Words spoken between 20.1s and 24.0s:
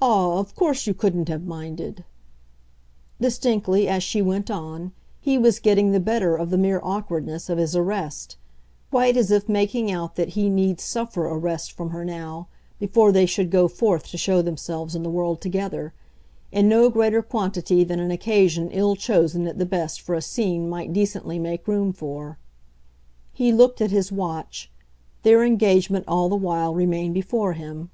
a scene might decently make room for. He looked at